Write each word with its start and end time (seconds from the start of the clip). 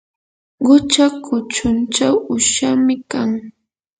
qucha 0.65 1.05
kuchunchaw 1.25 2.15
uqshami 2.33 2.95
kan. 3.11 3.31